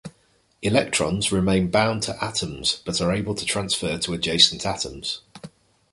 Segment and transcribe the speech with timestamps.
[0.63, 5.21] Electrons remain bound to atoms but are able to transfer to adjacent atoms.